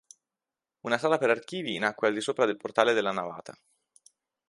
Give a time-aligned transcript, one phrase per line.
[0.89, 3.55] Una sala per archivi nacque al di sopra del portale della navata.